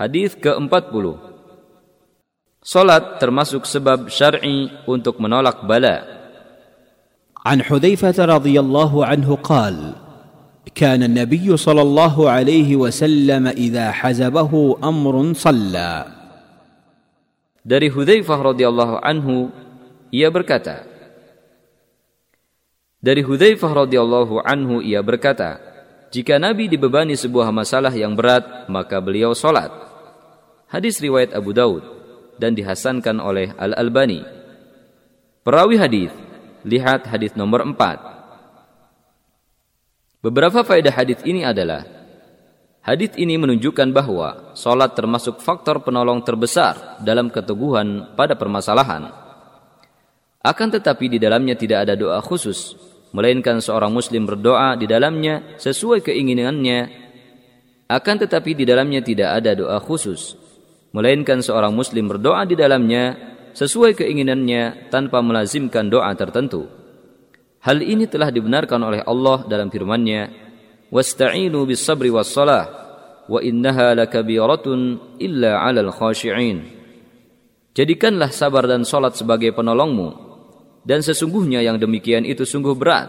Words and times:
Hadis 0.00 0.36
ke-40. 0.36 1.16
Salat 2.60 3.22
termasuk 3.22 3.64
sebab 3.64 4.12
syar'i 4.12 4.68
untuk 4.84 5.16
menolak 5.22 5.64
bala. 5.64 6.16
عن 7.46 7.62
حذيفه 7.62 8.18
رضي 8.18 8.58
الله 8.60 8.92
عنه 9.06 9.28
قال 9.38 9.94
كان 10.74 11.02
النبي 11.02 11.46
صلى 11.56 11.82
الله 11.82 12.30
عليه 12.30 12.76
وسلم 12.76 13.46
اذا 13.46 13.86
حزبه 13.94 14.52
امر 14.82 15.14
صلى 15.32 15.92
Dari 17.66 17.90
Hudzaifah 17.90 18.54
radhiyallahu 18.54 19.02
anhu 19.02 19.50
ia 20.10 20.30
berkata 20.30 20.86
Dari 23.02 23.22
Hudzaifah 23.22 23.86
radhiyallahu 23.86 24.42
anhu 24.42 24.82
ia 24.82 25.02
berkata 25.02 25.62
jika 26.10 26.38
Nabi 26.38 26.70
dibebani 26.70 27.18
sebuah 27.18 27.50
masalah 27.50 27.90
yang 27.90 28.14
berat 28.14 28.70
maka 28.70 29.02
beliau 29.02 29.34
salat 29.34 29.70
Hadis 30.71 31.03
riwayat 31.03 31.35
Abu 31.35 31.51
Daud 31.51 31.83
dan 32.39 32.55
dihasankan 32.55 33.19
oleh 33.19 33.51
Al-Albani 33.59 34.23
Perawi 35.43 35.75
hadis 35.75 36.15
Lihat 36.63 37.11
hadis 37.11 37.35
nomor 37.35 37.67
4. 37.67 37.75
Beberapa 40.23 40.63
faedah 40.63 40.95
hadis 40.95 41.19
ini 41.27 41.43
adalah 41.43 41.83
Hadis 42.81 43.13
ini 43.19 43.37
menunjukkan 43.37 43.93
bahwa 43.93 44.57
solat 44.57 44.97
termasuk 44.97 45.37
faktor 45.37 45.85
penolong 45.85 46.25
terbesar 46.25 46.97
dalam 47.05 47.29
keteguhan 47.29 48.17
pada 48.17 48.33
permasalahan. 48.33 49.13
Akan 50.41 50.73
tetapi 50.73 51.05
di 51.13 51.21
dalamnya 51.21 51.53
tidak 51.53 51.85
ada 51.85 51.93
doa 51.93 52.17
khusus, 52.25 52.73
melainkan 53.13 53.61
seorang 53.61 53.93
muslim 53.93 54.25
berdoa 54.25 54.73
di 54.73 54.89
dalamnya 54.89 55.61
sesuai 55.61 56.01
keinginannya. 56.01 56.79
Akan 57.85 58.17
tetapi 58.17 58.57
di 58.57 58.65
dalamnya 58.65 59.05
tidak 59.05 59.29
ada 59.37 59.53
doa 59.53 59.77
khusus, 59.77 60.40
melainkan 60.91 61.39
seorang 61.39 61.71
muslim 61.71 62.07
berdoa 62.11 62.43
di 62.43 62.55
dalamnya 62.55 63.15
sesuai 63.51 63.95
keinginannya 63.95 64.91
tanpa 64.91 65.19
melazimkan 65.19 65.87
doa 65.91 66.11
tertentu. 66.15 66.67
Hal 67.61 67.83
ini 67.83 68.07
telah 68.07 68.33
dibenarkan 68.33 68.81
oleh 68.81 69.01
Allah 69.05 69.45
dalam 69.45 69.69
firman-Nya, 69.69 70.21
"Wasta'inu 70.89 71.63
bis-sabri 71.67 72.09
was-salah, 72.09 72.65
wa 73.29 73.39
innaha 73.39 73.93
lakabiratun 73.93 75.19
illa 75.21 75.61
'alal 75.61 75.93
khashi'in." 75.93 76.65
Jadikanlah 77.71 78.33
sabar 78.33 78.67
dan 78.67 78.83
salat 78.83 79.15
sebagai 79.15 79.53
penolongmu, 79.55 80.09
dan 80.83 81.05
sesungguhnya 81.05 81.61
yang 81.61 81.77
demikian 81.77 82.25
itu 82.25 82.43
sungguh 82.43 82.73
berat, 82.73 83.07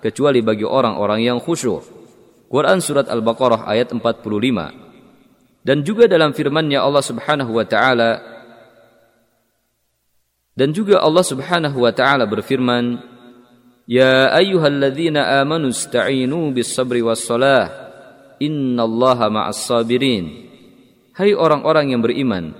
kecuali 0.00 0.40
bagi 0.40 0.64
orang-orang 0.64 1.20
yang 1.20 1.38
khusyuk. 1.38 1.84
Quran 2.50 2.82
Surat 2.82 3.06
Al-Baqarah 3.06 3.68
ayat 3.68 3.94
45 3.94 4.79
Dan 5.60 5.84
juga 5.84 6.08
dalam 6.08 6.32
firman-Nya 6.32 6.80
Allah 6.80 7.04
Subhanahu 7.04 7.52
wa 7.52 7.68
taala 7.68 8.30
dan 10.60 10.76
juga 10.76 11.00
Allah 11.00 11.24
Subhanahu 11.24 11.80
wa 11.80 11.88
taala 11.88 12.28
berfirman, 12.28 13.00
"Ya 13.88 14.28
ayyuhalladzina 14.28 15.40
amanu 15.40 15.72
ista'inu 15.72 16.52
bis-sabri 16.52 17.00
was-salah, 17.00 17.72
innallaha 18.36 19.32
ma'as 19.32 19.64
sabirin." 19.64 20.52
Hai 21.16 21.32
orang-orang 21.32 21.96
yang 21.96 22.04
beriman, 22.04 22.52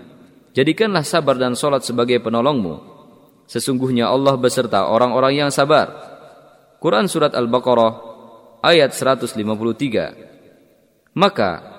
jadikanlah 0.56 1.04
sabar 1.04 1.36
dan 1.36 1.52
salat 1.52 1.84
sebagai 1.84 2.24
penolongmu. 2.24 2.88
Sesungguhnya 3.44 4.08
Allah 4.08 4.32
beserta 4.40 4.88
orang-orang 4.88 5.44
yang 5.44 5.52
sabar. 5.52 5.92
Quran 6.80 7.04
surat 7.04 7.36
Al-Baqarah 7.36 7.92
ayat 8.64 8.96
153. 8.96 11.12
Maka 11.20 11.69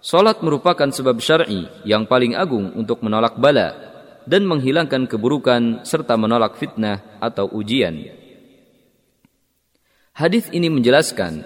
salat 0.00 0.40
merupakan 0.40 0.88
sebab 0.88 1.20
syar'i 1.20 1.68
yang 1.84 2.08
paling 2.08 2.32
agung 2.32 2.72
untuk 2.76 3.04
menolak 3.04 3.36
bala 3.36 3.76
dan 4.24 4.44
menghilangkan 4.48 5.08
keburukan 5.08 5.84
serta 5.84 6.16
menolak 6.16 6.56
fitnah 6.56 7.20
atau 7.20 7.48
ujian. 7.52 8.20
Hadis 10.16 10.48
ini 10.52 10.68
menjelaskan 10.68 11.44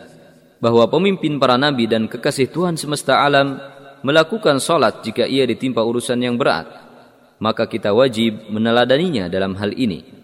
bahwa 0.58 0.88
pemimpin 0.88 1.38
para 1.38 1.54
nabi 1.60 1.86
dan 1.86 2.08
kekasih 2.08 2.50
Tuhan 2.50 2.74
semesta 2.80 3.22
alam 3.22 3.60
melakukan 4.00 4.58
sholat 4.58 5.04
jika 5.04 5.28
ia 5.28 5.44
ditimpa 5.44 5.84
urusan 5.84 6.18
yang 6.18 6.40
berat, 6.40 6.66
maka 7.38 7.68
kita 7.68 7.92
wajib 7.92 8.48
meneladaninya 8.48 9.28
dalam 9.28 9.54
hal 9.60 9.76
ini. 9.76 10.23